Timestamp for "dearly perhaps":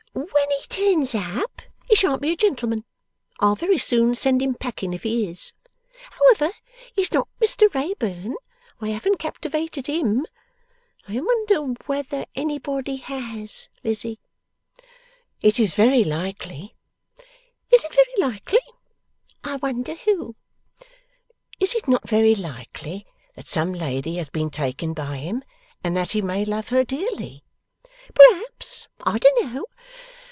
26.83-28.87